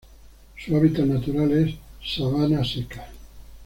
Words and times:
Su 0.57 0.75
hábitat 0.75 1.05
natural 1.05 1.51
es: 1.51 1.75
sabana 2.03 2.63
seca. 2.65 3.05